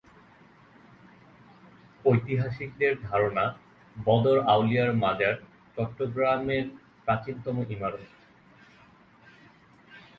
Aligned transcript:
ঐতিহাসিকদের 2.05 2.93
ধারণা 3.01 3.45
বদর 3.95 4.37
আউলিয়ার 4.45 4.91
মাজার 4.95 5.35
চট্টগ্রামের 5.77 6.65
প্রাচীনতম 7.05 7.55
ইমারত। 7.69 8.05